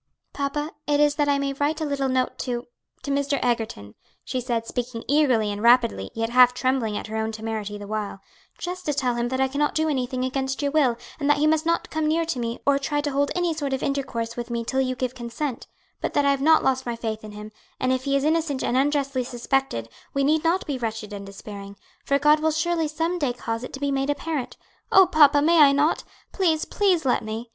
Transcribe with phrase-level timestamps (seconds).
[0.33, 2.65] "Papa, it is, that I may write a little note to
[3.03, 3.37] to Mr.
[3.45, 3.93] Egerton,"
[4.23, 8.19] she said, speaking eagerly and rapidly, yet half trembling at her own temerity the while,
[8.57, 11.45] "just to tell him that I cannot do anything against your will, and that he
[11.45, 14.65] must not come near me or try to hold any sort of intercourse with me
[14.65, 15.67] till you give consent;
[16.01, 18.63] but that I have not lost my faith in him, and if he is innocent
[18.63, 23.19] and unjustly suspected, we need not be wretched and despairing; for God will surely some
[23.19, 24.57] day cause it to be made apparent.
[24.91, 26.03] Oh, papa, may I not?
[26.33, 27.49] Please, please let me!